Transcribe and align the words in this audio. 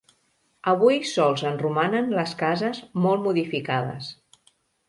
Avui 0.71 0.95
sols 1.09 1.43
en 1.51 1.59
romanen 1.63 2.09
les 2.21 2.35
cases, 2.41 2.81
molt 3.07 3.25
modificades. 3.29 4.13